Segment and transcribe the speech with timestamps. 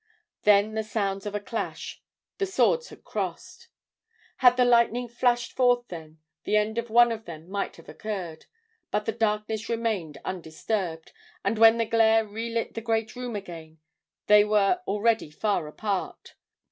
[0.45, 2.01] Then the sound of a clash.
[2.39, 3.67] The swords had crossed.
[4.37, 8.47] "Had the lightning flashed forth then, the end of one of them might have occurred.
[8.89, 11.11] But the darkness remained undisturbed,
[11.45, 13.77] and when the glare relit the great room again,
[14.25, 16.33] they were already far apart.